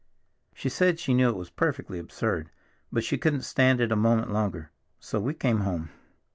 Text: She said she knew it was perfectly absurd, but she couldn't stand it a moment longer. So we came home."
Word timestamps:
She 0.55 0.67
said 0.67 0.99
she 0.99 1.13
knew 1.13 1.29
it 1.29 1.35
was 1.35 1.51
perfectly 1.51 1.99
absurd, 1.99 2.49
but 2.91 3.03
she 3.03 3.19
couldn't 3.19 3.43
stand 3.43 3.79
it 3.79 3.91
a 3.91 3.95
moment 3.95 4.33
longer. 4.33 4.71
So 4.99 5.19
we 5.19 5.35
came 5.35 5.59
home." 5.59 5.91